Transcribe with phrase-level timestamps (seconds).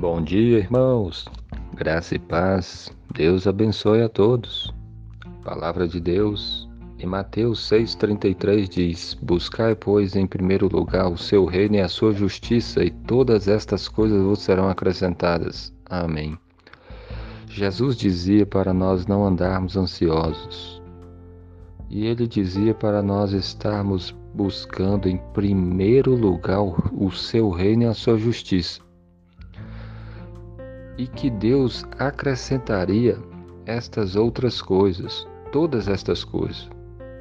[0.00, 1.26] Bom dia, irmãos.
[1.74, 2.90] Graça e paz.
[3.12, 4.72] Deus abençoe a todos.
[5.44, 6.66] Palavra de Deus.
[6.98, 12.14] Em Mateus 6:33 diz: Buscai, pois, em primeiro lugar o seu reino e a sua
[12.14, 15.70] justiça, e todas estas coisas vos serão acrescentadas.
[15.84, 16.38] Amém.
[17.46, 20.80] Jesus dizia para nós não andarmos ansiosos.
[21.90, 27.92] E ele dizia para nós estarmos buscando em primeiro lugar o seu reino e a
[27.92, 28.80] sua justiça
[30.96, 33.18] e que Deus acrescentaria
[33.66, 36.68] estas outras coisas, todas estas coisas.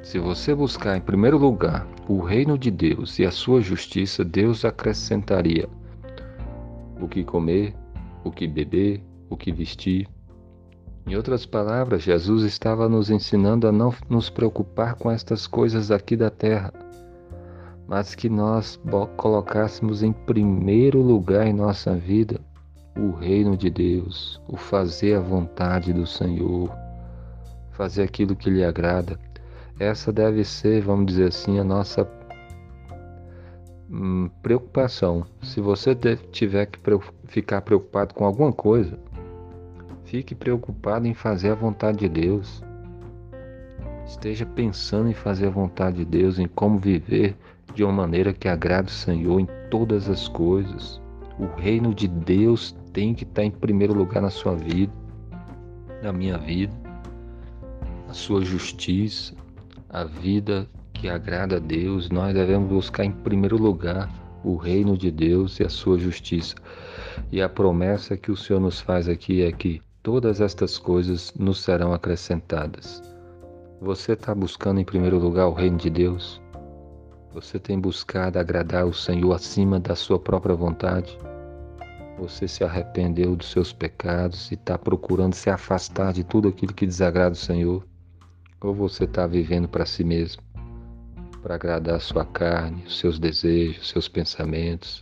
[0.02, 4.63] Se você buscar em primeiro lugar o reino de Deus e a sua justiça, Deus
[4.66, 5.68] acrescentaria
[7.00, 7.76] o que comer,
[8.24, 10.08] o que beber, o que vestir.
[11.05, 16.16] Em outras palavras, Jesus estava nos ensinando a não nos preocupar com estas coisas aqui
[16.16, 16.74] da terra,
[17.88, 18.80] mas que nós
[19.18, 22.40] colocássemos em primeiro lugar em nossa vida
[23.00, 26.70] o reino de Deus, o fazer a vontade do Senhor,
[27.72, 29.18] fazer aquilo que lhe agrada.
[29.80, 32.05] Essa deve ser, vamos dizer assim, a nossa
[33.90, 35.26] hum, preocupação.
[35.42, 35.96] Se você
[36.32, 36.80] tiver que
[37.27, 39.00] ficar preocupado com alguma coisa,
[40.04, 42.62] fique preocupado em fazer a vontade de Deus.
[44.05, 47.38] Esteja pensando em fazer a vontade de Deus, em como viver
[47.74, 51.02] de uma maneira que agrade o Senhor em todas as coisas.
[51.40, 54.93] O reino de Deus tem que estar em primeiro lugar na sua vida,
[56.01, 56.73] na minha vida,
[58.07, 59.35] a sua justiça,
[59.90, 62.09] a vida que agrada a Deus.
[62.09, 64.09] Nós devemos buscar em primeiro lugar
[64.44, 66.56] o reino de Deus e a sua justiça.
[67.31, 71.62] E a promessa que o Senhor nos faz aqui é que todas estas coisas nos
[71.62, 73.01] serão acrescentadas.
[73.81, 76.41] Você está buscando em primeiro lugar o reino de Deus?
[77.34, 81.18] Você tem buscado agradar o Senhor acima da sua própria vontade?
[82.19, 86.85] Você se arrependeu dos seus pecados e está procurando se afastar de tudo aquilo que
[86.85, 87.88] desagrada o Senhor?
[88.59, 90.44] Ou você está vivendo para si mesmo,
[91.41, 95.02] para agradar a sua carne, os seus desejos, seus pensamentos,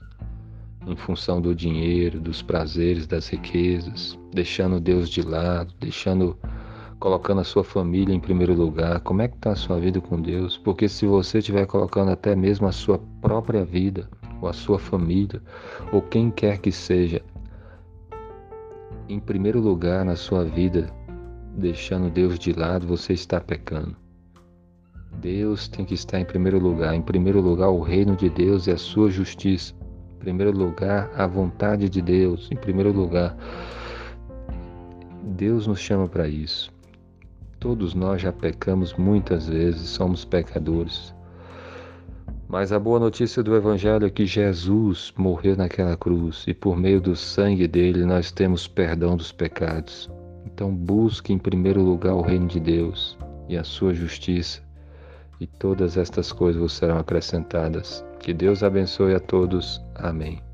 [0.86, 6.38] em função do dinheiro, dos prazeres, das riquezas, deixando Deus de lado, deixando
[7.00, 9.00] colocando a sua família em primeiro lugar.
[9.00, 10.56] Como é que está a sua vida com Deus?
[10.58, 14.08] Porque se você estiver colocando até mesmo a sua própria vida
[14.42, 15.42] ou a sua família,
[15.92, 17.22] ou quem quer que seja,
[19.10, 20.90] em primeiro lugar na sua vida,
[21.56, 23.96] deixando Deus de lado, você está pecando.
[25.22, 26.94] Deus tem que estar em primeiro lugar.
[26.94, 29.74] Em primeiro lugar, o reino de Deus e a sua justiça.
[30.16, 32.50] Em primeiro lugar, a vontade de Deus.
[32.52, 33.36] Em primeiro lugar,
[35.24, 36.72] Deus nos chama para isso.
[37.60, 41.16] Todos nós já pecamos muitas vezes, somos pecadores.
[42.50, 47.02] Mas a boa notícia do Evangelho é que Jesus morreu naquela cruz e por meio
[47.02, 50.10] do sangue dele nós temos perdão dos pecados.
[50.46, 53.18] Então busque em primeiro lugar o reino de Deus
[53.50, 54.62] e a sua justiça,
[55.40, 58.04] e todas estas coisas vos serão acrescentadas.
[58.20, 59.82] Que Deus abençoe a todos.
[59.94, 60.47] Amém.